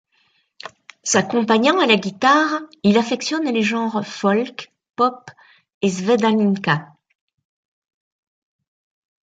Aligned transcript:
S'accompagnant 1.03 1.77
à 1.79 1.85
la 1.85 1.95
guitare, 1.95 2.61
il 2.81 2.97
affectionne 2.97 3.45
les 3.45 3.61
genres 3.61 4.03
folk, 4.03 4.73
pop 4.95 5.29
et 5.83 5.89
sevdalinka. 5.91 6.87